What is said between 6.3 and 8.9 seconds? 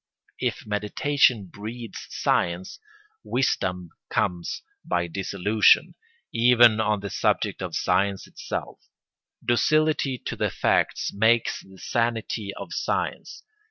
even on the subject of science itself.